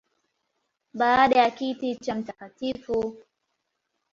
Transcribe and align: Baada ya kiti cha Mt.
Baada 0.93 1.35
ya 1.41 1.51
kiti 1.51 1.95
cha 1.95 2.15
Mt. 2.15 2.35